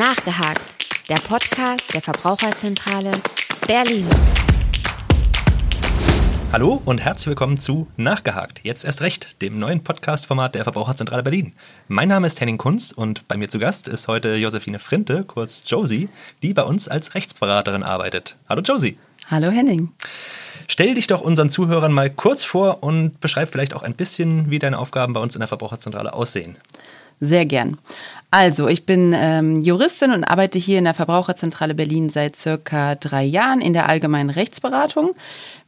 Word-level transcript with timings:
Nachgehakt, 0.00 0.62
der 1.10 1.16
Podcast 1.16 1.92
der 1.92 2.00
Verbraucherzentrale 2.00 3.20
Berlin. 3.66 4.06
Hallo 6.52 6.80
und 6.86 7.04
herzlich 7.04 7.26
willkommen 7.26 7.58
zu 7.58 7.86
Nachgehakt, 7.98 8.60
jetzt 8.62 8.86
erst 8.86 9.02
recht, 9.02 9.42
dem 9.42 9.58
neuen 9.58 9.84
Podcast-Format 9.84 10.54
der 10.54 10.64
Verbraucherzentrale 10.64 11.22
Berlin. 11.22 11.52
Mein 11.88 12.08
Name 12.08 12.26
ist 12.26 12.40
Henning 12.40 12.56
Kunz 12.56 12.92
und 12.92 13.28
bei 13.28 13.36
mir 13.36 13.50
zu 13.50 13.58
Gast 13.58 13.88
ist 13.88 14.08
heute 14.08 14.36
Josephine 14.36 14.78
Frinte, 14.78 15.22
kurz 15.24 15.64
Josie, 15.66 16.08
die 16.40 16.54
bei 16.54 16.62
uns 16.62 16.88
als 16.88 17.14
Rechtsberaterin 17.14 17.82
arbeitet. 17.82 18.38
Hallo 18.48 18.62
Josie. 18.62 18.96
Hallo 19.30 19.50
Henning. 19.50 19.92
Stell 20.66 20.94
dich 20.94 21.08
doch 21.08 21.20
unseren 21.20 21.50
Zuhörern 21.50 21.92
mal 21.92 22.08
kurz 22.08 22.42
vor 22.42 22.82
und 22.82 23.20
beschreib 23.20 23.52
vielleicht 23.52 23.74
auch 23.74 23.82
ein 23.82 23.94
bisschen, 23.94 24.50
wie 24.50 24.58
deine 24.58 24.78
Aufgaben 24.78 25.12
bei 25.12 25.20
uns 25.20 25.36
in 25.36 25.40
der 25.40 25.48
Verbraucherzentrale 25.48 26.14
aussehen. 26.14 26.56
Sehr 27.20 27.44
gern. 27.44 27.76
Also, 28.32 28.68
ich 28.68 28.86
bin 28.86 29.12
ähm, 29.14 29.60
Juristin 29.60 30.12
und 30.12 30.24
arbeite 30.24 30.58
hier 30.58 30.78
in 30.78 30.84
der 30.84 30.94
Verbraucherzentrale 30.94 31.74
Berlin 31.74 32.08
seit 32.10 32.36
circa 32.36 32.94
drei 32.94 33.24
Jahren 33.24 33.60
in 33.60 33.72
der 33.72 33.88
allgemeinen 33.88 34.30
Rechtsberatung. 34.30 35.14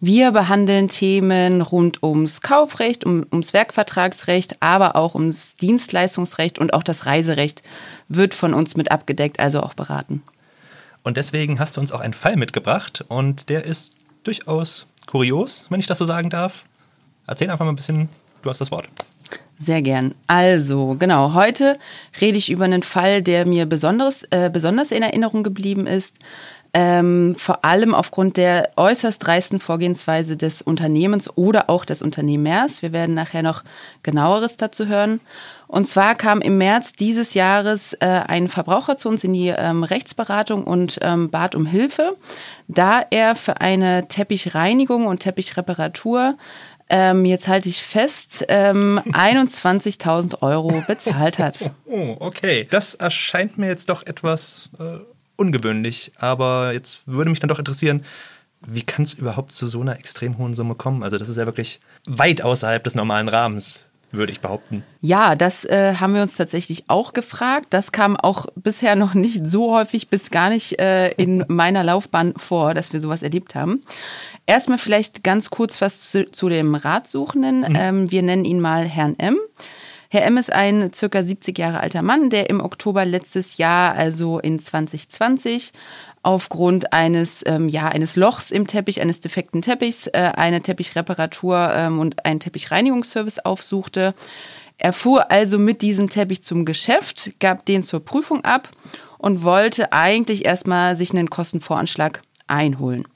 Wir 0.01 0.31
behandeln 0.31 0.89
Themen 0.89 1.61
rund 1.61 2.03
ums 2.03 2.41
Kaufrecht, 2.41 3.05
um, 3.05 3.27
ums 3.33 3.53
Werkvertragsrecht, 3.53 4.63
aber 4.63 4.97
auch 4.97 5.15
ums 5.15 5.57
Dienstleistungsrecht 5.57 6.59
und 6.59 6.73
auch 6.73 6.85
das 6.85 7.05
Reiserecht 7.05 7.63
wird 8.09 8.33
von 8.33 8.55
uns 8.55 8.77
mit 8.77 8.93
abgedeckt, 8.93 9.41
also 9.41 9.61
auch 9.61 9.75
beraten. 9.75 10.23
Und 11.03 11.17
deswegen 11.17 11.59
hast 11.59 11.77
du 11.77 11.81
uns 11.81 11.91
auch 11.91 12.01
einen 12.01 12.15
Fall 12.15 12.37
mitgebracht 12.37 13.05
und 13.09 13.49
der 13.49 13.65
ist 13.65 13.93
durchaus 14.23 14.87
kurios, 15.07 15.67
wenn 15.69 15.81
ich 15.81 15.87
das 15.87 15.99
so 15.99 16.05
sagen 16.05 16.31
darf. 16.31 16.65
Erzähl 17.27 17.51
einfach 17.51 17.65
mal 17.65 17.73
ein 17.73 17.77
bisschen, 17.77 18.09
du 18.43 18.51
hast 18.51 18.61
das 18.61 18.71
Wort. 18.71 18.89
Sehr 19.63 19.81
gern. 19.81 20.17
Also, 20.27 20.97
genau, 20.99 21.35
heute 21.35 21.79
rede 22.21 22.37
ich 22.37 22.51
über 22.51 22.65
einen 22.65 22.83
Fall, 22.83 23.23
der 23.23 23.47
mir 23.47 23.67
besonders, 23.67 24.25
äh, 24.31 24.51
besonders 24.53 24.91
in 24.91 25.05
Erinnerung 25.05 25.45
geblieben 25.45 25.87
ist. 25.87 26.17
Ähm, 26.75 27.37
vor 27.39 27.65
allem 27.65 27.95
aufgrund 27.95 28.39
der 28.39 28.71
äußerst 28.77 29.25
dreisten 29.25 29.61
Vorgehensweise 29.61 30.37
des 30.37 30.63
Unternehmens 30.63 31.37
oder 31.37 31.71
auch 31.71 31.85
des 31.85 32.03
Unternehmers. 32.03 32.83
Wir 32.83 32.93
werden 32.93 33.15
nachher 33.15 33.43
noch 33.43 33.63
genaueres 34.03 34.57
dazu 34.57 34.89
hören. 34.89 35.21
Und 35.69 35.87
zwar 35.87 36.17
kam 36.17 36.41
im 36.41 36.59
März 36.59 36.93
dieses 36.93 37.35
Jahres 37.35 37.95
äh, 37.95 38.07
ein 38.07 38.49
Verbraucher 38.49 38.97
zu 38.97 39.09
uns 39.09 39.23
in 39.23 39.33
die 39.33 39.49
ähm, 39.49 39.85
Rechtsberatung 39.85 40.65
und 40.65 40.99
ähm, 41.03 41.31
bat 41.31 41.55
um 41.55 41.67
Hilfe, 41.67 42.17
da 42.69 43.03
er 43.11 43.37
für 43.37 43.61
eine 43.61 44.09
Teppichreinigung 44.09 45.07
und 45.07 45.21
Teppichreparatur 45.21 46.37
ähm, 46.93 47.25
jetzt 47.25 47.49
halte 47.49 47.71
ich 47.71 47.83
fest, 47.83 48.45
ähm, 48.49 49.01
21.000 49.13 50.43
Euro 50.43 50.85
bezahlt 50.87 51.39
hat. 51.39 51.71
Oh, 51.95 52.17
okay. 52.21 52.67
Das 52.71 52.95
erscheint 52.95 53.59
mir 53.59 53.67
jetzt 53.67 53.91
doch 53.91 54.07
etwas 54.07 54.71
äh, 54.79 54.99
ungewöhnlich, 55.37 56.13
aber 56.17 56.73
jetzt 56.73 57.01
würde 57.05 57.29
mich 57.29 57.39
dann 57.39 57.49
doch 57.49 57.59
interessieren, 57.59 58.03
wie 58.67 58.83
kann 58.83 59.03
es 59.03 59.13
überhaupt 59.13 59.53
zu 59.53 59.67
so 59.67 59.83
einer 59.83 59.99
extrem 59.99 60.39
hohen 60.39 60.55
Summe 60.55 60.75
kommen? 60.75 61.03
Also 61.03 61.19
das 61.19 61.29
ist 61.29 61.37
ja 61.37 61.45
wirklich 61.45 61.81
weit 62.07 62.41
außerhalb 62.41 62.83
des 62.83 62.95
normalen 62.95 63.29
Rahmens 63.29 63.89
würde 64.13 64.33
ich 64.33 64.41
behaupten. 64.41 64.85
Ja, 65.01 65.35
das 65.35 65.65
äh, 65.65 65.95
haben 65.99 66.15
wir 66.15 66.23
uns 66.23 66.37
tatsächlich 66.37 66.85
auch 66.89 67.13
gefragt. 67.13 67.69
Das 67.71 67.93
kam 67.93 68.17
auch 68.17 68.47
bisher 68.55 68.95
noch 68.95 69.15
nicht 69.15 69.47
so 69.47 69.75
häufig 69.75 70.09
bis 70.09 70.31
gar 70.31 70.51
nicht 70.51 70.79
äh, 70.79 71.11
in 71.13 71.45
meiner 71.49 71.83
Laufbahn 71.83 72.35
vor, 72.37 72.75
dass 72.75 72.93
wir 72.93 73.01
sowas 73.01 73.23
erlebt 73.23 73.55
haben. 73.55 73.83
Erstmal 74.47 74.79
vielleicht 74.79 75.25
ganz 75.25 75.51
kurz 75.51 75.81
was 75.81 76.11
zu, 76.11 76.31
zu 76.31 76.49
dem 76.49 76.75
Ratsuchenden. 76.75 77.61
Mhm. 77.61 77.77
Ähm, 77.77 78.11
wir 78.11 78.23
nennen 78.23 78.45
ihn 78.45 78.61
mal 78.61 78.85
Herrn 78.85 79.19
M. 79.19 79.39
Herr 80.13 80.27
M 80.27 80.37
ist 80.37 80.53
ein 80.53 80.93
circa 80.93 81.25
70 81.25 81.57
Jahre 81.57 81.81
alter 81.81 82.03
Mann, 82.03 82.29
der 82.29 82.51
im 82.51 82.61
Oktober 82.61 83.07
letztes 83.07 83.57
Jahr, 83.57 83.95
also 83.95 84.39
in 84.41 84.59
2020, 84.59 85.73
aufgrund 86.23 86.93
eines, 86.93 87.43
ähm, 87.47 87.67
ja, 87.67 87.89
eines 87.89 88.17
Lochs 88.17 88.51
im 88.51 88.67
Teppich, 88.67 89.01
eines 89.01 89.21
defekten 89.21 89.63
Teppichs, 89.63 90.09
äh, 90.09 90.33
eine 90.37 90.61
Teppichreparatur 90.61 91.73
ähm, 91.75 91.99
und 91.99 92.27
einen 92.27 92.41
Teppichreinigungsservice 92.41 93.39
aufsuchte. 93.39 94.15
Er 94.77 94.93
fuhr 94.93 95.31
also 95.31 95.59
mit 95.59 95.81
diesem 95.81 96.11
Teppich 96.11 96.43
zum 96.43 96.67
Geschäft, 96.67 97.33
gab 97.41 97.65
den 97.65 97.83
zur 97.83 98.05
Prüfung 98.05 98.45
ab 98.45 98.69
und 99.17 99.45
wollte 99.45 99.95
eigentlich 99.95 100.45
erstmal 100.45 100.95
sich 100.95 101.13
einen 101.13 101.31
Kostenvoranschlag 101.31 102.21
einholen. 102.49 103.09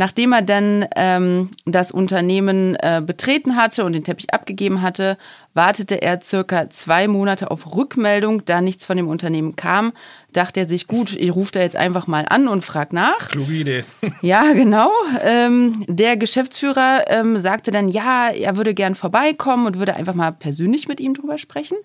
Nachdem 0.00 0.32
er 0.32 0.40
dann 0.40 0.86
ähm, 0.96 1.50
das 1.66 1.92
Unternehmen 1.92 2.74
äh, 2.76 3.02
betreten 3.04 3.56
hatte 3.56 3.84
und 3.84 3.92
den 3.92 4.02
Teppich 4.02 4.32
abgegeben 4.32 4.80
hatte, 4.80 5.18
wartete 5.52 6.00
er 6.00 6.22
circa 6.22 6.70
zwei 6.70 7.06
Monate 7.06 7.50
auf 7.50 7.76
Rückmeldung. 7.76 8.42
Da 8.46 8.62
nichts 8.62 8.86
von 8.86 8.96
dem 8.96 9.08
Unternehmen 9.08 9.56
kam, 9.56 9.92
dachte 10.32 10.60
er 10.60 10.66
sich, 10.66 10.86
gut, 10.86 11.14
ich 11.14 11.34
rufe 11.34 11.52
da 11.52 11.60
jetzt 11.60 11.76
einfach 11.76 12.06
mal 12.06 12.24
an 12.26 12.48
und 12.48 12.64
frage 12.64 12.94
nach. 12.94 13.28
Kluge 13.28 13.52
Idee. 13.52 13.84
Ja, 14.22 14.54
genau. 14.54 14.90
Ähm, 15.22 15.84
der 15.86 16.16
Geschäftsführer 16.16 17.04
ähm, 17.08 17.38
sagte 17.42 17.70
dann, 17.70 17.90
ja, 17.90 18.30
er 18.30 18.56
würde 18.56 18.72
gern 18.72 18.94
vorbeikommen 18.94 19.66
und 19.66 19.78
würde 19.78 19.96
einfach 19.96 20.14
mal 20.14 20.32
persönlich 20.32 20.88
mit 20.88 20.98
ihm 20.98 21.12
drüber 21.12 21.36
sprechen. 21.36 21.76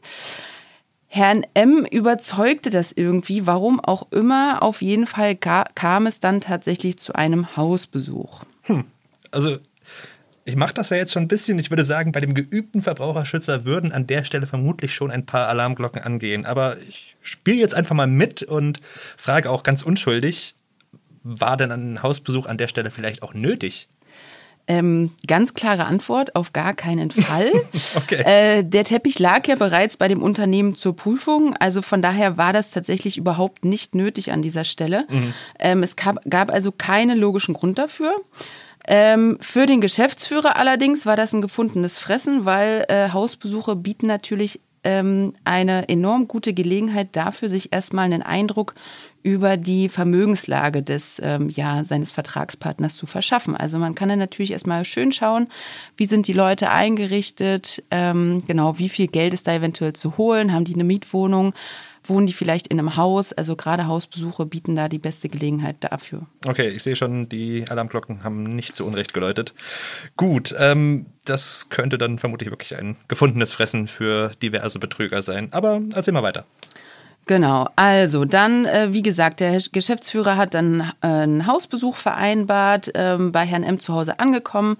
Herrn 1.16 1.46
M. 1.54 1.86
überzeugte 1.90 2.70
das 2.70 2.92
irgendwie, 2.92 3.48
warum 3.48 3.80
auch 3.80 4.12
immer. 4.12 4.62
Auf 4.62 4.82
jeden 4.82 5.08
Fall 5.08 5.38
kam 5.38 6.08
es 6.08 6.20
dann 6.20 6.42
tatsächlich 6.42 7.00
zu 7.00 7.16
einem 7.16 7.56
Hausbesuch. 7.56 8.44
Hm. 8.64 8.84
Also, 9.32 9.60
ich 10.44 10.58
mache 10.58 10.74
das 10.74 10.90
ja 10.90 10.98
jetzt 10.98 11.14
schon 11.14 11.24
ein 11.24 11.30
bisschen. 11.30 11.58
Ich 11.58 11.70
würde 11.70 11.86
sagen, 11.86 12.12
bei 12.12 12.20
dem 12.20 12.34
geübten 12.34 12.82
Verbraucherschützer 12.82 13.64
würden 13.64 13.94
an 13.94 14.08
der 14.08 14.26
Stelle 14.26 14.46
vermutlich 14.46 14.94
schon 14.94 15.10
ein 15.10 15.26
paar 15.26 15.48
Alarmglocken 15.48 16.02
angehen. 16.02 16.46
Aber 16.46 16.76
ich 16.82 17.16
spiele 17.22 17.62
jetzt 17.62 17.76
einfach 17.76 17.96
mal 17.96 18.08
mit 18.08 18.44
und 18.44 18.82
frage 18.84 19.50
auch 19.50 19.64
ganz 19.64 19.84
unschuldig, 19.84 20.56
war 21.24 21.56
denn 21.56 21.72
ein 21.72 22.04
Hausbesuch 22.04 22.46
an 22.46 22.58
der 22.58 22.68
Stelle 22.68 22.92
vielleicht 22.92 23.24
auch 23.24 23.34
nötig? 23.34 23.88
Ähm, 24.68 25.12
ganz 25.28 25.54
klare 25.54 25.86
Antwort, 25.86 26.36
auf 26.36 26.52
gar 26.52 26.74
keinen 26.74 27.12
Fall. 27.12 27.52
okay. 27.96 28.24
äh, 28.26 28.64
der 28.64 28.84
Teppich 28.84 29.20
lag 29.20 29.48
ja 29.48 29.56
bereits 29.56 29.96
bei 29.96 30.08
dem 30.08 30.24
Unternehmen 30.24 30.74
zur 30.74 30.96
Prüfung, 30.96 31.56
also 31.58 31.84
von 31.84 32.02
daher 32.02 32.38
war 32.38 32.52
das 32.52 32.72
tatsächlich 32.72 33.18
überhaupt 33.18 33.64
nicht 33.64 33.94
nötig 33.94 34.32
an 34.32 34.42
dieser 34.42 34.64
Stelle. 34.64 35.06
Mhm. 35.10 35.34
Ähm, 35.60 35.84
es 35.84 35.96
gab, 35.96 36.18
gab, 36.30 36.52
also 36.52 36.72
keinen 36.72 37.20
logischen 37.20 37.54
Grund 37.54 37.78
dafür. 37.78 38.16
Ähm, 38.88 39.38
für 39.42 39.66
den 39.66 39.82
Geschäftsführer 39.82 40.58
allerdings 40.58 41.06
war 41.06 41.16
das 41.16 41.34
ein 41.34 41.42
gefundenes 41.42 41.98
Fressen, 41.98 42.46
weil 42.46 42.86
äh, 42.88 43.10
Hausbesuche 43.10 43.76
bieten 43.76 44.06
natürlich 44.06 44.60
ähm, 44.86 45.34
eine 45.44 45.90
enorm 45.90 46.28
gute 46.28 46.54
Gelegenheit 46.54 47.10
dafür, 47.14 47.50
sich 47.50 47.74
erstmal 47.74 48.06
einen 48.06 48.22
Eindruck 48.22 48.76
über 49.26 49.58
die 49.58 49.90
Vermögenslage 49.90 50.84
des, 50.84 51.20
ähm, 51.24 51.50
ja, 51.50 51.84
seines 51.84 52.12
Vertragspartners 52.12 52.96
zu 52.96 53.08
verschaffen. 53.08 53.58
Also 53.58 53.80
man 53.80 53.96
kann 53.96 54.08
dann 54.08 54.20
natürlich 54.20 54.52
erstmal 54.52 54.86
schön 54.86 55.12
schauen, 55.12 55.48
wie 55.98 56.06
sind 56.06 56.28
die 56.28 56.34
Leute 56.34 56.70
eingerichtet, 56.70 57.84
ähm, 57.90 58.44
genau, 58.46 58.78
wie 58.78 58.88
viel 58.88 59.08
Geld 59.08 59.34
ist 59.34 59.48
da 59.48 59.56
eventuell 59.56 59.94
zu 59.94 60.18
holen, 60.18 60.54
haben 60.54 60.64
die 60.64 60.76
eine 60.76 60.84
Mietwohnung, 60.84 61.56
wohnen 62.04 62.28
die 62.28 62.34
vielleicht 62.34 62.68
in 62.68 62.78
einem 62.78 62.98
Haus, 62.98 63.34
also 63.34 63.56
gerade 63.56 63.88
Hausbesuche 63.88 64.46
bieten 64.46 64.76
da 64.76 64.90
die 64.90 65.00
beste 65.00 65.28
Gelegenheit 65.28 65.78
dafür. 65.80 66.28
Okay, 66.48 66.70
ich 66.70 66.84
sehe 66.84 66.96
schon, 66.96 67.28
die 67.28 67.66
Alarmglocken 67.68 68.24
haben 68.24 68.44
nicht 68.44 68.76
zu 68.76 68.86
Unrecht 68.86 69.16
geläutet. 69.16 69.56
Gut, 70.18 70.54
ähm, 70.60 71.08
das 71.26 71.68
könnte 71.70 71.98
dann 71.98 72.20
vermutlich 72.20 72.50
wirklich 72.50 72.76
ein 72.78 72.96
gefundenes 73.08 73.52
Fressen 73.52 73.88
für 73.88 74.32
diverse 74.42 74.80
Betrüger 74.80 75.22
sein. 75.22 75.50
Aber 75.52 75.82
erzähl 75.94 76.14
mal 76.14 76.24
weiter. 76.24 76.46
Genau, 77.28 77.68
also 77.76 78.24
dann, 78.24 78.66
äh, 78.66 78.94
wie 78.94 79.02
gesagt, 79.02 79.40
der 79.40 79.60
Geschäftsführer 79.72 80.38
hat 80.38 80.54
dann 80.54 80.92
äh, 81.02 81.08
einen 81.08 81.48
Hausbesuch 81.48 81.96
vereinbart, 81.96 82.92
ähm, 82.94 83.32
bei 83.32 83.46
Herrn 83.46 83.64
M 83.64 83.80
zu 83.80 83.96
Hause 83.96 84.20
angekommen, 84.20 84.78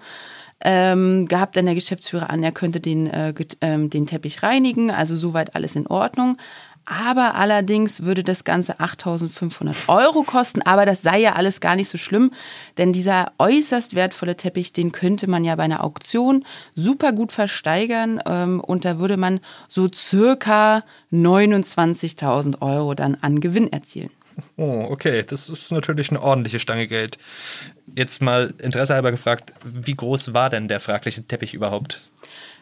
ähm, 0.60 1.26
gehabt 1.26 1.56
dann 1.56 1.66
der 1.66 1.74
Geschäftsführer 1.74 2.30
an, 2.30 2.44
er 2.44 2.52
könnte 2.52 2.78
den, 2.78 3.08
äh, 3.08 3.34
ähm, 3.60 3.90
den 3.90 4.06
Teppich 4.06 4.44
reinigen, 4.44 4.92
also 4.92 5.16
soweit 5.16 5.56
alles 5.56 5.74
in 5.74 5.88
Ordnung. 5.88 6.38
Aber 6.86 7.34
allerdings 7.34 8.02
würde 8.04 8.22
das 8.22 8.44
Ganze 8.44 8.78
8500 8.78 9.88
Euro 9.88 10.22
kosten. 10.22 10.62
Aber 10.62 10.86
das 10.86 11.02
sei 11.02 11.18
ja 11.18 11.32
alles 11.32 11.60
gar 11.60 11.74
nicht 11.74 11.88
so 11.88 11.98
schlimm, 11.98 12.32
denn 12.78 12.92
dieser 12.92 13.32
äußerst 13.38 13.96
wertvolle 13.96 14.36
Teppich, 14.36 14.72
den 14.72 14.92
könnte 14.92 15.28
man 15.28 15.44
ja 15.44 15.56
bei 15.56 15.64
einer 15.64 15.82
Auktion 15.82 16.44
super 16.76 17.12
gut 17.12 17.32
versteigern. 17.32 18.22
Ähm, 18.24 18.60
und 18.60 18.84
da 18.84 18.98
würde 19.00 19.16
man 19.16 19.40
so 19.68 19.90
circa 19.92 20.84
29.000 21.12 22.62
Euro 22.62 22.94
dann 22.94 23.16
an 23.20 23.40
Gewinn 23.40 23.72
erzielen. 23.72 24.10
Oh, 24.56 24.86
okay. 24.90 25.24
Das 25.26 25.48
ist 25.48 25.72
natürlich 25.72 26.10
eine 26.10 26.22
ordentliche 26.22 26.60
Stange 26.60 26.86
Geld. 26.86 27.18
Jetzt 27.96 28.22
mal 28.22 28.54
Interesse 28.62 28.94
halber 28.94 29.10
gefragt, 29.10 29.52
wie 29.64 29.94
groß 29.94 30.34
war 30.34 30.50
denn 30.50 30.68
der 30.68 30.80
fragliche 30.80 31.26
Teppich 31.26 31.54
überhaupt? 31.54 32.00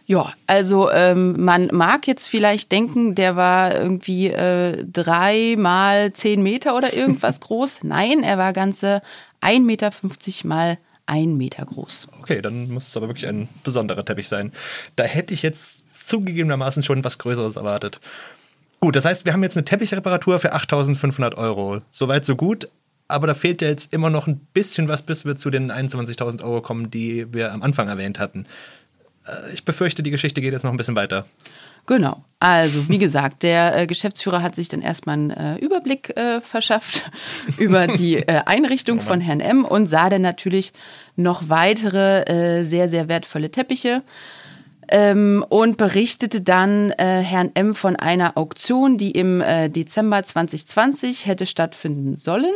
Ja, 0.06 0.34
also 0.46 0.90
ähm, 0.90 1.42
man 1.42 1.68
mag 1.72 2.06
jetzt 2.06 2.28
vielleicht 2.28 2.70
denken, 2.72 3.14
der 3.14 3.36
war 3.36 3.74
irgendwie 3.74 4.28
äh, 4.28 4.84
drei 4.86 5.54
mal 5.56 6.12
zehn 6.12 6.42
Meter 6.42 6.76
oder 6.76 6.92
irgendwas 6.92 7.40
groß. 7.40 7.80
Nein, 7.82 8.22
er 8.22 8.36
war 8.36 8.52
ganze 8.52 9.00
1,50 9.40 9.60
Meter 9.64 9.90
mal 10.44 10.78
ein 11.06 11.36
Meter 11.36 11.64
groß. 11.64 12.08
Okay, 12.20 12.42
dann 12.42 12.70
muss 12.70 12.88
es 12.88 12.96
aber 12.96 13.08
wirklich 13.08 13.26
ein 13.26 13.48
besonderer 13.62 14.04
Teppich 14.04 14.28
sein. 14.28 14.52
Da 14.96 15.04
hätte 15.04 15.34
ich 15.34 15.42
jetzt 15.42 16.08
zugegebenermaßen 16.08 16.82
schon 16.82 17.04
was 17.04 17.18
Größeres 17.18 17.56
erwartet. 17.56 18.00
Gut, 18.80 18.96
das 18.96 19.04
heißt, 19.04 19.24
wir 19.24 19.32
haben 19.32 19.42
jetzt 19.42 19.56
eine 19.56 19.64
Teppichreparatur 19.64 20.38
für 20.38 20.52
8500 20.52 21.36
Euro. 21.36 21.80
Soweit, 21.90 22.24
so 22.24 22.36
gut. 22.36 22.68
Aber 23.06 23.26
da 23.26 23.34
fehlt 23.34 23.60
ja 23.60 23.68
jetzt 23.68 23.92
immer 23.92 24.08
noch 24.08 24.26
ein 24.26 24.40
bisschen 24.54 24.88
was, 24.88 25.02
bis 25.02 25.26
wir 25.26 25.36
zu 25.36 25.50
den 25.50 25.70
21.000 25.70 26.42
Euro 26.42 26.62
kommen, 26.62 26.90
die 26.90 27.32
wir 27.32 27.52
am 27.52 27.62
Anfang 27.62 27.88
erwähnt 27.88 28.18
hatten. 28.18 28.46
Äh, 29.26 29.52
ich 29.52 29.64
befürchte, 29.64 30.02
die 30.02 30.10
Geschichte 30.10 30.40
geht 30.40 30.52
jetzt 30.52 30.64
noch 30.64 30.70
ein 30.70 30.76
bisschen 30.76 30.96
weiter. 30.96 31.26
Genau. 31.86 32.24
Also, 32.40 32.88
wie 32.88 32.98
gesagt, 32.98 33.42
der 33.42 33.76
äh, 33.76 33.86
Geschäftsführer 33.86 34.42
hat 34.42 34.54
sich 34.54 34.68
dann 34.68 34.80
erstmal 34.80 35.14
einen 35.14 35.30
äh, 35.30 35.56
Überblick 35.56 36.16
äh, 36.16 36.40
verschafft 36.40 37.10
über 37.58 37.86
die 37.86 38.16
äh, 38.16 38.42
Einrichtung 38.46 39.00
von 39.00 39.20
Herrn 39.20 39.40
M 39.40 39.64
und 39.64 39.86
sah 39.86 40.08
dann 40.08 40.22
natürlich 40.22 40.72
noch 41.16 41.48
weitere 41.48 42.22
äh, 42.22 42.64
sehr, 42.64 42.88
sehr 42.88 43.08
wertvolle 43.08 43.50
Teppiche. 43.50 44.02
Ähm, 44.86 45.42
und 45.48 45.78
berichtete 45.78 46.42
dann 46.42 46.92
Herrn 46.98 47.52
M 47.54 47.74
von 47.74 47.96
einer 47.96 48.36
Auktion, 48.36 48.98
die 48.98 49.12
im 49.12 49.42
Dezember 49.68 50.22
2020 50.22 51.24
hätte 51.24 51.46
stattfinden 51.46 52.18
sollen 52.18 52.52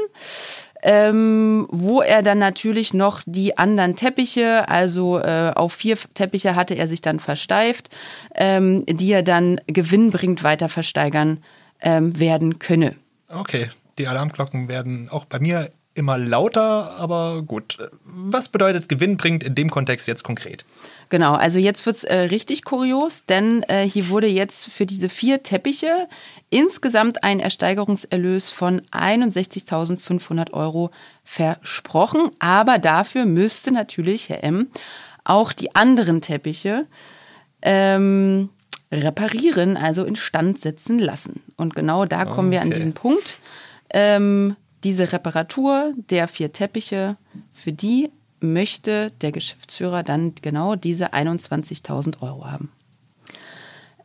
ähm, 0.82 1.66
wo 1.70 2.00
er 2.00 2.22
dann 2.22 2.38
natürlich 2.38 2.94
noch 2.94 3.22
die 3.26 3.58
anderen 3.58 3.96
Teppiche, 3.96 4.68
also 4.68 5.18
äh, 5.18 5.52
auf 5.54 5.72
vier 5.72 5.96
Teppiche 6.14 6.54
hatte 6.54 6.74
er 6.74 6.88
sich 6.88 7.00
dann 7.00 7.20
versteift, 7.20 7.90
ähm, 8.34 8.84
die 8.86 9.12
er 9.12 9.22
dann 9.22 9.60
gewinnbringend 9.66 10.42
weiter 10.42 10.68
versteigern 10.68 11.42
ähm, 11.80 12.18
werden 12.18 12.58
könne. 12.58 12.94
Okay, 13.28 13.68
die 13.98 14.08
Alarmglocken 14.08 14.68
werden 14.68 15.08
auch 15.08 15.24
bei 15.24 15.40
mir 15.40 15.68
immer 15.98 16.16
lauter, 16.16 16.96
aber 16.96 17.42
gut. 17.42 17.78
Was 18.04 18.48
bedeutet 18.48 18.88
gewinnbringend 18.88 19.44
in 19.44 19.54
dem 19.54 19.68
Kontext 19.68 20.08
jetzt 20.08 20.22
konkret? 20.22 20.64
Genau, 21.10 21.34
also 21.34 21.58
jetzt 21.58 21.84
wird's 21.86 22.04
äh, 22.04 22.16
richtig 22.16 22.64
kurios, 22.64 23.24
denn 23.24 23.62
äh, 23.64 23.88
hier 23.88 24.08
wurde 24.08 24.26
jetzt 24.26 24.70
für 24.70 24.86
diese 24.86 25.08
vier 25.08 25.42
Teppiche 25.42 26.08
insgesamt 26.50 27.24
ein 27.24 27.40
Ersteigerungserlös 27.40 28.50
von 28.50 28.82
61.500 28.92 30.52
Euro 30.52 30.90
versprochen. 31.24 32.30
Aber 32.38 32.78
dafür 32.78 33.24
müsste 33.24 33.72
natürlich 33.72 34.28
Herr 34.28 34.44
M. 34.44 34.68
auch 35.24 35.52
die 35.52 35.74
anderen 35.74 36.20
Teppiche 36.20 36.86
ähm, 37.62 38.50
reparieren, 38.92 39.76
also 39.76 40.04
instand 40.04 40.60
setzen 40.60 40.98
lassen. 40.98 41.42
Und 41.56 41.74
genau 41.74 42.04
da 42.04 42.24
kommen 42.24 42.48
okay. 42.48 42.52
wir 42.52 42.60
an 42.62 42.70
diesen 42.70 42.92
Punkt. 42.92 43.38
Ähm, 43.90 44.56
diese 44.84 45.12
Reparatur 45.12 45.92
der 45.96 46.28
vier 46.28 46.52
Teppiche, 46.52 47.16
für 47.52 47.72
die 47.72 48.10
möchte 48.40 49.10
der 49.20 49.32
Geschäftsführer 49.32 50.02
dann 50.02 50.34
genau 50.40 50.76
diese 50.76 51.12
21.000 51.12 52.22
Euro 52.22 52.46
haben. 52.46 52.70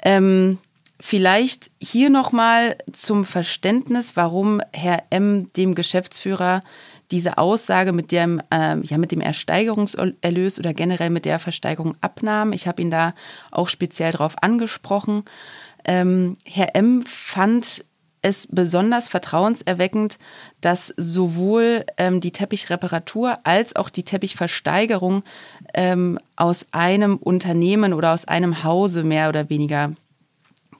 Ähm, 0.02 0.58
vielleicht 1.00 1.70
hier 1.80 2.10
nochmal 2.10 2.78
zum 2.92 3.26
Verständnis, 3.26 4.16
warum 4.16 4.62
Herr 4.74 5.04
M. 5.12 5.52
dem 5.54 5.76
Geschäftsführer 5.76 6.64
diese 7.12 7.38
Aussage 7.38 7.92
mit 7.92 8.12
dem, 8.12 8.42
äh, 8.50 8.80
ja, 8.80 8.98
mit 8.98 9.12
dem 9.12 9.22
Ersteigerungserlös 9.22 10.60
oder 10.60 10.74
generell 10.74 11.10
mit 11.10 11.26
der 11.26 11.38
Versteigerung 11.38 11.96
abnahm. 12.02 12.54
Ich 12.54 12.68
habe 12.68 12.82
ihn 12.82 12.90
da 12.90 13.14
auch 13.52 13.70
speziell 13.70 14.12
darauf 14.12 14.42
angesprochen. 14.42 15.24
Ähm, 15.86 16.38
Herr 16.46 16.76
M. 16.76 17.04
fand 17.06 17.86
es 18.24 18.48
besonders 18.50 19.10
vertrauenserweckend, 19.10 20.18
dass 20.62 20.94
sowohl 20.98 21.86
ähm, 21.98 22.22
die 22.22 22.32
Teppichreparatur 22.32 23.38
als 23.44 23.76
auch 23.76 23.90
die 23.90 24.04
Teppichversteigerung 24.04 25.24
ähm, 25.74 26.20
aus 26.36 26.66
einem 26.72 27.18
Unternehmen 27.18 27.94
oder 27.94 28.14
aus 28.14 28.26
einem 28.26 28.64
Hause 28.64 29.04
mehr 29.04 29.30
oder 29.30 29.50
weniger 29.50 29.92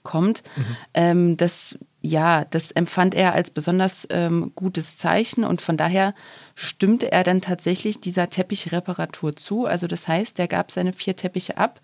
kommt. 0.02 0.42
Mhm. 0.56 0.76
Ähm, 0.94 1.36
das 1.36 1.78
ja, 2.06 2.44
das 2.44 2.70
empfand 2.70 3.14
er 3.14 3.32
als 3.32 3.50
besonders 3.50 4.06
ähm, 4.10 4.52
gutes 4.54 4.98
Zeichen 4.98 5.42
und 5.42 5.62
von 5.62 5.78
daher 5.78 6.14
stimmte 6.54 7.10
er 7.10 7.24
dann 7.24 7.40
tatsächlich 7.40 7.98
dieser 7.98 8.28
Teppichreparatur 8.28 9.36
zu. 9.36 9.64
Also 9.64 9.86
das 9.86 10.06
heißt, 10.06 10.38
er 10.38 10.46
gab 10.46 10.70
seine 10.70 10.92
vier 10.92 11.16
Teppiche 11.16 11.56
ab 11.56 11.80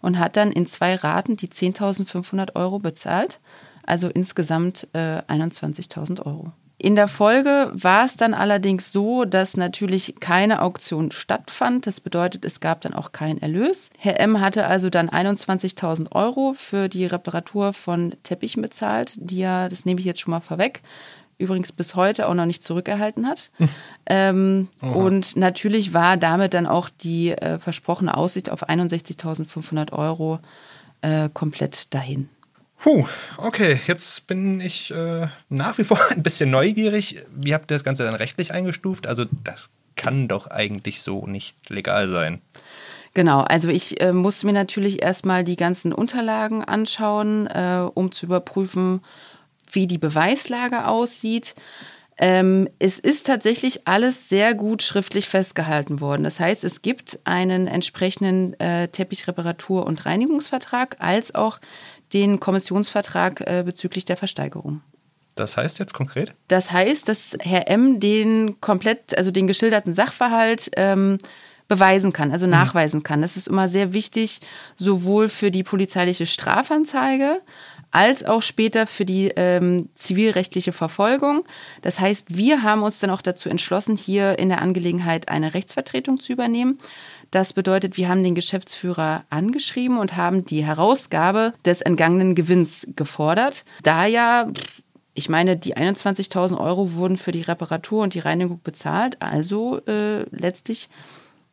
und 0.00 0.20
hat 0.20 0.36
dann 0.36 0.52
in 0.52 0.68
zwei 0.68 0.94
Raten 0.94 1.36
die 1.36 1.48
10.500 1.48 2.54
Euro 2.54 2.78
bezahlt 2.78 3.40
also 3.86 4.08
insgesamt 4.08 4.88
äh, 4.92 5.20
21.000 5.28 6.24
Euro. 6.24 6.52
In 6.84 6.96
der 6.96 7.08
Folge 7.08 7.70
war 7.72 8.04
es 8.04 8.16
dann 8.16 8.34
allerdings 8.34 8.92
so, 8.92 9.24
dass 9.24 9.56
natürlich 9.56 10.16
keine 10.20 10.60
Auktion 10.60 11.12
stattfand. 11.12 11.86
Das 11.86 12.00
bedeutet, 12.00 12.44
es 12.44 12.60
gab 12.60 12.80
dann 12.82 12.92
auch 12.92 13.12
keinen 13.12 13.40
Erlös. 13.40 13.88
Herr 13.96 14.20
M 14.20 14.40
hatte 14.40 14.66
also 14.66 14.90
dann 14.90 15.08
21.000 15.08 16.12
Euro 16.12 16.52
für 16.52 16.88
die 16.88 17.06
Reparatur 17.06 17.72
von 17.72 18.14
Teppichen 18.22 18.60
bezahlt, 18.60 19.14
die 19.16 19.40
er, 19.40 19.68
das 19.68 19.84
nehme 19.84 20.00
ich 20.00 20.04
jetzt 20.04 20.20
schon 20.20 20.32
mal 20.32 20.40
vorweg, 20.40 20.82
übrigens 21.38 21.70
bis 21.72 21.94
heute 21.94 22.28
auch 22.28 22.34
noch 22.34 22.44
nicht 22.44 22.62
zurückerhalten 22.62 23.26
hat. 23.26 23.50
ähm, 24.06 24.68
und 24.80 25.36
natürlich 25.36 25.94
war 25.94 26.16
damit 26.16 26.54
dann 26.54 26.66
auch 26.66 26.90
die 26.90 27.30
äh, 27.30 27.58
versprochene 27.58 28.14
Aussicht 28.14 28.50
auf 28.50 28.68
61.500 28.68 29.92
Euro 29.92 30.40
äh, 31.02 31.30
komplett 31.32 31.94
dahin. 31.94 32.28
Puh, 32.80 33.06
okay, 33.38 33.80
jetzt 33.86 34.26
bin 34.26 34.60
ich 34.60 34.90
äh, 34.90 35.28
nach 35.48 35.78
wie 35.78 35.84
vor 35.84 35.98
ein 36.10 36.22
bisschen 36.22 36.50
neugierig. 36.50 37.24
Wie 37.34 37.54
habt 37.54 37.70
ihr 37.70 37.74
das 37.74 37.84
Ganze 37.84 38.04
dann 38.04 38.14
rechtlich 38.14 38.52
eingestuft? 38.52 39.06
Also 39.06 39.24
das 39.42 39.70
kann 39.96 40.28
doch 40.28 40.48
eigentlich 40.48 41.02
so 41.02 41.26
nicht 41.26 41.70
legal 41.70 42.08
sein. 42.08 42.42
Genau, 43.14 43.40
also 43.42 43.68
ich 43.68 44.00
äh, 44.00 44.12
muss 44.12 44.42
mir 44.42 44.52
natürlich 44.52 45.00
erstmal 45.02 45.44
die 45.44 45.56
ganzen 45.56 45.92
Unterlagen 45.92 46.64
anschauen, 46.64 47.46
äh, 47.46 47.88
um 47.94 48.10
zu 48.10 48.26
überprüfen, 48.26 49.02
wie 49.70 49.86
die 49.86 49.98
Beweislage 49.98 50.88
aussieht. 50.88 51.54
Ähm, 52.16 52.68
es 52.78 53.00
ist 53.00 53.26
tatsächlich 53.26 53.88
alles 53.88 54.28
sehr 54.28 54.54
gut 54.54 54.82
schriftlich 54.82 55.28
festgehalten 55.28 56.00
worden. 56.00 56.22
Das 56.22 56.38
heißt, 56.38 56.62
es 56.62 56.82
gibt 56.82 57.18
einen 57.24 57.66
entsprechenden 57.66 58.58
äh, 58.60 58.88
Teppichreparatur- 58.88 59.84
und 59.84 60.06
Reinigungsvertrag 60.06 60.96
als 61.00 61.34
auch 61.34 61.58
den 62.14 62.40
Kommissionsvertrag 62.40 63.40
äh, 63.42 63.62
bezüglich 63.64 64.04
der 64.04 64.16
Versteigerung. 64.16 64.80
Das 65.34 65.56
heißt 65.56 65.80
jetzt 65.80 65.94
konkret? 65.94 66.32
Das 66.48 66.70
heißt, 66.70 67.08
dass 67.08 67.36
Herr 67.40 67.68
M. 67.68 67.98
den 67.98 68.60
komplett, 68.60 69.18
also 69.18 69.30
den 69.30 69.48
geschilderten 69.48 69.92
Sachverhalt 69.92 70.70
ähm, 70.76 71.18
beweisen 71.66 72.12
kann, 72.12 72.30
also 72.30 72.46
mhm. 72.46 72.52
nachweisen 72.52 73.02
kann. 73.02 73.22
Das 73.22 73.36
ist 73.36 73.48
immer 73.48 73.68
sehr 73.68 73.92
wichtig, 73.92 74.40
sowohl 74.76 75.28
für 75.28 75.50
die 75.50 75.62
polizeiliche 75.62 76.26
Strafanzeige 76.26 77.40
als 77.90 78.24
auch 78.24 78.42
später 78.42 78.86
für 78.86 79.04
die 79.04 79.32
ähm, 79.36 79.88
zivilrechtliche 79.94 80.72
Verfolgung. 80.72 81.44
Das 81.82 82.00
heißt, 82.00 82.36
wir 82.36 82.62
haben 82.62 82.82
uns 82.82 82.98
dann 82.98 83.10
auch 83.10 83.22
dazu 83.22 83.48
entschlossen, 83.48 83.96
hier 83.96 84.38
in 84.38 84.48
der 84.48 84.60
Angelegenheit 84.60 85.28
eine 85.28 85.54
Rechtsvertretung 85.54 86.18
zu 86.18 86.32
übernehmen. 86.32 86.78
Das 87.34 87.52
bedeutet, 87.52 87.96
wir 87.96 88.08
haben 88.08 88.22
den 88.22 88.36
Geschäftsführer 88.36 89.24
angeschrieben 89.28 89.98
und 89.98 90.16
haben 90.16 90.44
die 90.44 90.64
Herausgabe 90.64 91.52
des 91.64 91.80
entgangenen 91.80 92.36
Gewinns 92.36 92.86
gefordert. 92.94 93.64
Da 93.82 94.06
ja 94.06 94.46
ich 95.14 95.28
meine, 95.28 95.56
die 95.56 95.76
21.000 95.76 96.58
Euro 96.58 96.94
wurden 96.94 97.16
für 97.16 97.32
die 97.32 97.42
Reparatur 97.42 98.02
und 98.02 98.14
die 98.14 98.20
Reinigung 98.20 98.60
bezahlt. 98.62 99.20
Also 99.20 99.80
äh, 99.86 100.22
letztlich 100.30 100.88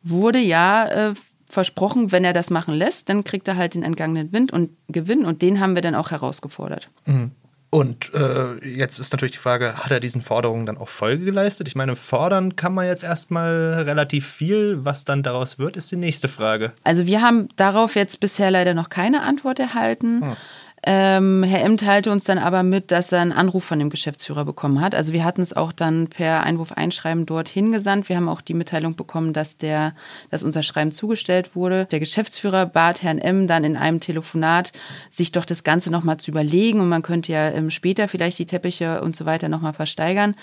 wurde 0.02 0.38
ja 0.38 0.86
äh, 0.86 1.14
versprochen, 1.46 2.12
wenn 2.12 2.24
er 2.24 2.32
das 2.32 2.50
machen 2.50 2.74
lässt, 2.74 3.08
dann 3.08 3.24
kriegt 3.24 3.46
er 3.48 3.56
halt 3.56 3.74
den 3.74 3.82
entgangenen 3.82 4.32
Wind 4.32 4.52
und 4.52 4.70
Gewinn 4.88 5.24
und 5.24 5.42
den 5.42 5.60
haben 5.60 5.74
wir 5.74 5.82
dann 5.82 5.94
auch 5.94 6.10
herausgefordert. 6.10 6.90
Mhm. 7.06 7.32
Und 7.74 8.12
äh, 8.12 8.62
jetzt 8.68 8.98
ist 8.98 9.14
natürlich 9.14 9.32
die 9.32 9.38
Frage, 9.38 9.78
hat 9.78 9.90
er 9.90 9.98
diesen 9.98 10.20
Forderungen 10.20 10.66
dann 10.66 10.76
auch 10.76 10.90
Folge 10.90 11.24
geleistet? 11.24 11.68
Ich 11.68 11.74
meine, 11.74 11.96
fordern 11.96 12.54
kann 12.54 12.74
man 12.74 12.84
jetzt 12.84 13.02
erstmal 13.02 13.72
relativ 13.86 14.28
viel. 14.28 14.84
Was 14.84 15.06
dann 15.06 15.22
daraus 15.22 15.58
wird, 15.58 15.78
ist 15.78 15.90
die 15.90 15.96
nächste 15.96 16.28
Frage. 16.28 16.74
Also 16.84 17.06
wir 17.06 17.22
haben 17.22 17.48
darauf 17.56 17.94
jetzt 17.94 18.20
bisher 18.20 18.50
leider 18.50 18.74
noch 18.74 18.90
keine 18.90 19.22
Antwort 19.22 19.58
erhalten. 19.58 20.20
Hm. 20.20 20.36
Ähm, 20.84 21.44
Herr 21.44 21.64
M. 21.64 21.76
teilte 21.76 22.10
uns 22.10 22.24
dann 22.24 22.38
aber 22.38 22.64
mit, 22.64 22.90
dass 22.90 23.12
er 23.12 23.20
einen 23.20 23.30
Anruf 23.30 23.62
von 23.62 23.78
dem 23.78 23.88
Geschäftsführer 23.88 24.44
bekommen 24.44 24.80
hat. 24.80 24.96
Also 24.96 25.12
wir 25.12 25.24
hatten 25.24 25.40
es 25.40 25.52
auch 25.52 25.70
dann 25.70 26.08
per 26.08 26.42
Einwurf 26.42 26.72
einschreiben 26.72 27.24
dorthin 27.24 27.70
gesandt. 27.70 28.08
Wir 28.08 28.16
haben 28.16 28.28
auch 28.28 28.40
die 28.40 28.54
Mitteilung 28.54 28.96
bekommen, 28.96 29.32
dass 29.32 29.56
der, 29.56 29.94
dass 30.30 30.42
unser 30.42 30.64
Schreiben 30.64 30.90
zugestellt 30.90 31.54
wurde. 31.54 31.86
Der 31.86 32.00
Geschäftsführer 32.00 32.66
bat 32.66 33.02
Herrn 33.04 33.18
M. 33.18 33.46
dann 33.46 33.62
in 33.62 33.76
einem 33.76 34.00
Telefonat, 34.00 34.72
sich 35.08 35.30
doch 35.30 35.44
das 35.44 35.62
Ganze 35.62 35.92
nochmal 35.92 36.16
zu 36.16 36.32
überlegen 36.32 36.80
und 36.80 36.88
man 36.88 37.02
könnte 37.02 37.30
ja 37.30 37.50
ähm, 37.50 37.70
später 37.70 38.08
vielleicht 38.08 38.40
die 38.40 38.46
Teppiche 38.46 39.02
und 39.02 39.14
so 39.14 39.24
weiter 39.24 39.48
nochmal 39.48 39.74
versteigern. 39.74 40.34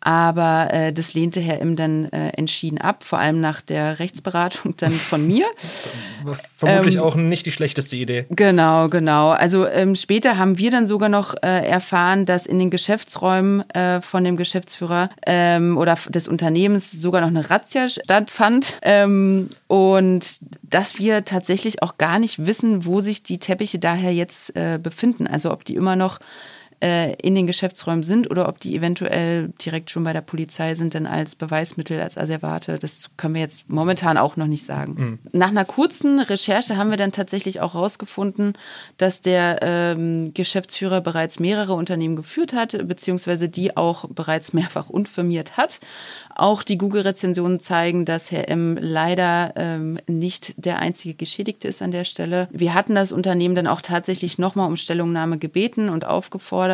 Aber 0.00 0.72
äh, 0.72 0.92
das 0.92 1.14
lehnte 1.14 1.40
Herr 1.40 1.60
M. 1.60 1.76
dann 1.76 2.06
äh, 2.06 2.28
entschieden 2.30 2.78
ab, 2.78 3.04
vor 3.04 3.18
allem 3.18 3.40
nach 3.40 3.60
der 3.60 3.98
Rechtsberatung 3.98 4.74
dann 4.78 4.92
von 4.92 5.26
mir. 5.26 5.46
Vermutlich 6.56 6.96
ähm, 6.96 7.02
auch 7.02 7.16
nicht 7.16 7.44
die 7.46 7.50
schlechteste 7.50 7.96
Idee. 7.96 8.26
Genau, 8.30 8.88
genau. 8.88 9.30
Also 9.30 9.66
ähm, 9.66 9.94
später 9.94 10.38
haben 10.38 10.58
wir 10.58 10.70
dann 10.70 10.86
sogar 10.86 11.08
noch 11.08 11.34
äh, 11.42 11.66
erfahren, 11.66 12.24
dass 12.24 12.46
in 12.46 12.58
den 12.58 12.70
Geschäftsräumen 12.70 13.68
äh, 13.70 14.00
von 14.00 14.24
dem 14.24 14.36
Geschäftsführer 14.36 15.10
ähm, 15.26 15.76
oder 15.76 15.96
des 16.08 16.28
Unternehmens 16.28 16.90
sogar 16.90 17.20
noch 17.20 17.28
eine 17.28 17.50
Razzia 17.50 17.88
stattfand. 17.88 18.78
Ähm, 18.82 19.50
und 19.66 20.40
dass 20.62 20.98
wir 20.98 21.24
tatsächlich 21.24 21.82
auch 21.82 21.98
gar 21.98 22.18
nicht 22.18 22.46
wissen, 22.46 22.86
wo 22.86 23.00
sich 23.00 23.22
die 23.22 23.38
Teppiche 23.38 23.78
daher 23.78 24.14
jetzt 24.14 24.56
äh, 24.56 24.78
befinden. 24.82 25.26
Also 25.26 25.50
ob 25.50 25.64
die 25.64 25.74
immer 25.74 25.96
noch 25.96 26.20
äh, 26.82 27.14
in 27.16 27.34
den 27.34 27.46
Geschäftsräumen 27.46 28.02
sind 28.02 28.30
oder 28.30 28.48
ob 28.48 28.58
die 28.58 28.74
eventuell 28.74 29.52
direkt 29.64 29.90
schon 29.90 30.04
bei 30.04 30.12
der 30.14 30.22
Polizei 30.22 30.74
sind, 30.74 30.94
denn 30.94 31.06
als 31.06 31.34
Beweismittel, 31.34 32.00
als 32.00 32.16
Asservate, 32.16 32.78
das 32.78 33.10
können 33.18 33.34
wir 33.34 33.42
jetzt 33.42 33.68
momentan 33.68 34.16
auch 34.16 34.36
noch 34.36 34.46
nicht 34.46 34.64
sagen. 34.64 34.94
Mhm. 34.96 35.18
Nach 35.32 35.48
einer 35.48 35.66
kurzen 35.66 36.20
Recherche 36.20 36.78
haben 36.78 36.90
wir 36.90 36.96
dann 36.96 37.12
tatsächlich 37.12 37.60
auch 37.60 37.74
herausgefunden, 37.74 38.54
dass 38.96 39.20
der 39.20 39.58
ähm, 39.60 40.32
Geschäftsführer 40.32 41.02
bereits 41.02 41.38
mehrere 41.38 41.74
Unternehmen 41.74 42.16
geführt 42.16 42.54
hat, 42.54 42.88
beziehungsweise 42.88 43.50
die 43.50 43.76
auch 43.76 44.06
bereits 44.08 44.54
mehrfach 44.54 44.88
unfirmiert 44.88 45.58
hat. 45.58 45.80
Auch 46.34 46.62
die 46.62 46.78
Google-Rezensionen 46.78 47.60
zeigen, 47.60 48.06
dass 48.06 48.30
Herr 48.30 48.48
M. 48.48 48.78
leider 48.80 49.52
ähm, 49.56 49.98
nicht 50.06 50.54
der 50.56 50.78
einzige 50.78 51.14
Geschädigte 51.14 51.68
ist 51.68 51.82
an 51.82 51.90
der 51.90 52.04
Stelle. 52.04 52.48
Wir 52.50 52.72
hatten 52.72 52.94
das 52.94 53.12
Unternehmen 53.12 53.54
dann 53.54 53.66
auch 53.66 53.82
tatsächlich 53.82 54.38
nochmal 54.38 54.66
um 54.66 54.76
Stellungnahme 54.76 55.36
gebeten 55.36 55.90
und 55.90 56.06
aufgefordert. 56.06 56.69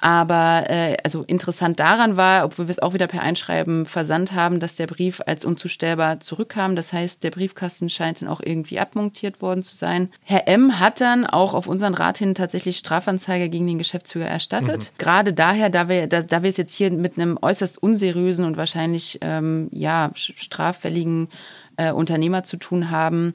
Aber 0.00 0.64
äh, 0.68 0.96
also 1.02 1.24
interessant 1.24 1.80
daran 1.80 2.16
war, 2.16 2.44
obwohl 2.44 2.68
wir 2.68 2.72
es 2.72 2.78
auch 2.78 2.94
wieder 2.94 3.08
per 3.08 3.22
Einschreiben 3.22 3.84
versandt 3.84 4.32
haben, 4.32 4.60
dass 4.60 4.76
der 4.76 4.86
Brief 4.86 5.20
als 5.26 5.44
unzustellbar 5.44 6.20
zurückkam. 6.20 6.76
Das 6.76 6.92
heißt, 6.92 7.24
der 7.24 7.32
Briefkasten 7.32 7.90
scheint 7.90 8.22
dann 8.22 8.28
auch 8.28 8.40
irgendwie 8.40 8.78
abmontiert 8.78 9.42
worden 9.42 9.64
zu 9.64 9.74
sein. 9.74 10.10
Herr 10.22 10.46
M. 10.46 10.78
hat 10.78 11.00
dann 11.00 11.26
auch 11.26 11.52
auf 11.52 11.66
unseren 11.66 11.94
Rat 11.94 12.18
hin 12.18 12.36
tatsächlich 12.36 12.78
Strafanzeige 12.78 13.48
gegen 13.48 13.66
den 13.66 13.78
Geschäftsführer 13.78 14.28
erstattet. 14.28 14.92
Mhm. 14.92 14.98
Gerade 14.98 15.32
daher, 15.32 15.68
da 15.68 15.88
wir, 15.88 16.06
da, 16.06 16.22
da 16.22 16.44
wir 16.44 16.50
es 16.50 16.58
jetzt 16.58 16.74
hier 16.74 16.92
mit 16.92 17.18
einem 17.18 17.36
äußerst 17.42 17.82
unseriösen 17.82 18.44
und 18.44 18.56
wahrscheinlich 18.56 19.18
ähm, 19.20 19.68
ja 19.72 20.12
straffälligen 20.14 21.28
äh, 21.76 21.90
Unternehmer 21.90 22.44
zu 22.44 22.56
tun 22.56 22.92
haben, 22.92 23.34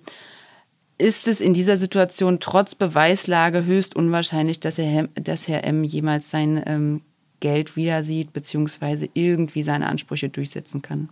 ist 1.04 1.28
es 1.28 1.42
in 1.42 1.54
dieser 1.54 1.78
Situation 1.78 2.40
trotz 2.40 2.76
Beweislage 2.76 3.66
höchst 3.66 3.94
unwahrscheinlich, 3.94 4.62
dass, 4.62 4.80
er, 4.80 5.10
dass 5.16 5.50
Herr 5.50 5.66
M. 5.66 5.84
jemals 5.84 6.30
sein 6.30 6.64
ähm, 6.66 7.02
Geld 7.42 7.76
wieder 7.76 8.06
sieht, 8.06 8.32
beziehungsweise 8.32 9.10
irgendwie 9.14 9.64
seine 9.64 9.88
Ansprüche 9.88 10.30
durchsetzen 10.30 10.82
kann. 10.82 11.10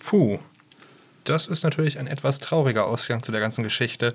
Puh, 0.00 0.38
das 1.24 1.46
ist 1.46 1.62
natürlich 1.62 1.98
ein 1.98 2.06
etwas 2.06 2.38
trauriger 2.38 2.86
Ausgang 2.86 3.22
zu 3.22 3.32
der 3.32 3.42
ganzen 3.42 3.62
Geschichte. 3.62 4.14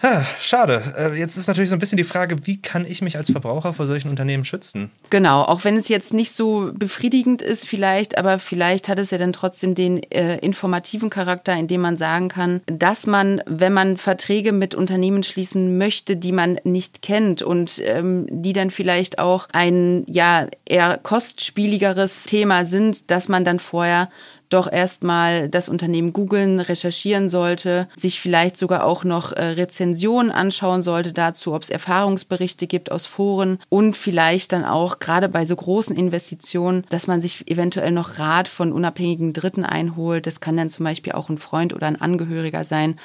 Ha, 0.00 0.24
schade. 0.40 0.94
Äh, 0.96 1.18
jetzt 1.18 1.36
ist 1.36 1.48
natürlich 1.48 1.70
so 1.70 1.76
ein 1.76 1.80
bisschen 1.80 1.96
die 1.96 2.04
Frage, 2.04 2.46
wie 2.46 2.62
kann 2.62 2.84
ich 2.84 3.02
mich 3.02 3.16
als 3.16 3.32
Verbraucher 3.32 3.74
vor 3.74 3.86
solchen 3.86 4.10
Unternehmen 4.10 4.44
schützen? 4.44 4.92
Genau, 5.10 5.42
auch 5.42 5.64
wenn 5.64 5.76
es 5.76 5.88
jetzt 5.88 6.14
nicht 6.14 6.30
so 6.30 6.70
befriedigend 6.72 7.42
ist 7.42 7.66
vielleicht, 7.66 8.16
aber 8.16 8.38
vielleicht 8.38 8.88
hat 8.88 9.00
es 9.00 9.10
ja 9.10 9.18
dann 9.18 9.32
trotzdem 9.32 9.74
den 9.74 10.00
äh, 10.12 10.38
informativen 10.38 11.10
Charakter, 11.10 11.52
indem 11.52 11.80
man 11.80 11.96
sagen 11.96 12.28
kann, 12.28 12.60
dass 12.66 13.08
man, 13.08 13.42
wenn 13.46 13.72
man 13.72 13.96
Verträge 13.96 14.52
mit 14.52 14.76
Unternehmen 14.76 15.24
schließen 15.24 15.78
möchte, 15.78 16.16
die 16.16 16.32
man 16.32 16.60
nicht 16.62 17.02
kennt 17.02 17.42
und 17.42 17.82
ähm, 17.84 18.28
die 18.30 18.52
dann 18.52 18.70
vielleicht 18.70 19.18
auch 19.18 19.48
ein 19.52 20.04
ja 20.06 20.46
eher 20.64 21.00
kostspieligeres 21.02 22.22
Thema 22.22 22.64
sind, 22.64 23.10
dass 23.10 23.28
man 23.28 23.44
dann 23.44 23.58
vorher 23.58 24.10
doch 24.48 24.70
erstmal 24.70 25.48
das 25.48 25.68
Unternehmen 25.68 26.12
googeln, 26.12 26.60
recherchieren 26.60 27.28
sollte, 27.28 27.88
sich 27.96 28.20
vielleicht 28.20 28.56
sogar 28.56 28.84
auch 28.84 29.04
noch 29.04 29.32
äh, 29.32 29.42
Rezensionen 29.42 30.30
anschauen 30.30 30.82
sollte 30.82 31.12
dazu, 31.12 31.54
ob 31.54 31.62
es 31.62 31.70
Erfahrungsberichte 31.70 32.66
gibt 32.66 32.90
aus 32.90 33.06
Foren 33.06 33.58
und 33.68 33.96
vielleicht 33.96 34.52
dann 34.52 34.64
auch 34.64 34.98
gerade 34.98 35.28
bei 35.28 35.44
so 35.44 35.56
großen 35.56 35.96
Investitionen, 35.96 36.84
dass 36.88 37.06
man 37.06 37.20
sich 37.20 37.50
eventuell 37.50 37.90
noch 37.90 38.18
Rat 38.18 38.48
von 38.48 38.72
unabhängigen 38.72 39.32
Dritten 39.32 39.64
einholt. 39.64 40.26
Das 40.26 40.40
kann 40.40 40.56
dann 40.56 40.70
zum 40.70 40.84
Beispiel 40.84 41.12
auch 41.12 41.28
ein 41.28 41.38
Freund 41.38 41.74
oder 41.74 41.86
ein 41.86 42.00
Angehöriger 42.00 42.64
sein 42.64 42.98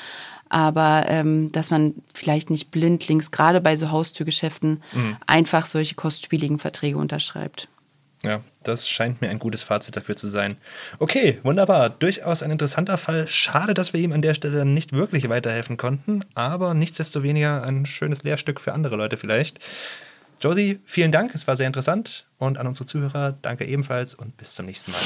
aber 0.53 1.05
ähm, 1.07 1.51
dass 1.51 1.71
man 1.71 1.95
vielleicht 2.13 2.51
nicht 2.51 2.69
blindlings, 2.69 3.31
gerade 3.31 3.59
bei 3.59 3.75
so 3.75 3.89
Haustürgeschäften, 3.89 4.83
mhm. 4.93 5.17
einfach 5.25 5.65
solche 5.65 5.95
kostspieligen 5.95 6.59
Verträge 6.59 6.97
unterschreibt. 6.97 7.69
Ja, 8.25 8.41
das 8.63 8.87
scheint 8.87 9.21
mir 9.21 9.29
ein 9.29 9.39
gutes 9.39 9.63
Fazit 9.63 9.97
dafür 9.97 10.15
zu 10.15 10.27
sein. 10.27 10.55
Okay, 10.99 11.39
wunderbar. 11.43 11.89
Durchaus 11.89 12.41
ein 12.41 12.51
interessanter 12.51 12.97
Fall. 12.97 13.27
Schade, 13.27 13.73
dass 13.73 13.91
wir 13.91 13.99
ihm 13.99 14.13
an 14.13 14.21
der 14.21 14.33
Stelle 14.33 14.65
nicht 14.65 14.93
wirklich 14.93 15.27
weiterhelfen 15.27 15.75
konnten, 15.75 16.23
aber 16.33 16.73
nichtsdestoweniger 16.73 17.63
ein 17.63 17.85
schönes 17.85 18.23
Lehrstück 18.23 18.61
für 18.61 18.73
andere 18.73 18.95
Leute 18.95 19.17
vielleicht. 19.17 19.59
Josie, 20.39 20.79
vielen 20.85 21.11
Dank, 21.11 21.35
es 21.35 21.47
war 21.47 21.57
sehr 21.57 21.67
interessant. 21.67 22.25
Und 22.37 22.57
an 22.57 22.67
unsere 22.67 22.85
Zuhörer, 22.85 23.37
danke 23.41 23.65
ebenfalls 23.65 24.13
und 24.13 24.37
bis 24.37 24.55
zum 24.55 24.67
nächsten 24.67 24.91
Mal. 24.91 25.01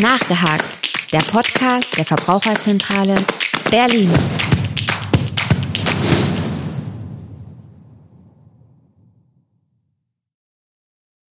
Nachgehakt, 0.00 1.12
der 1.12 1.18
Podcast 1.20 1.96
der 1.96 2.04
Verbraucherzentrale 2.04 3.24
Berlin. 3.70 4.12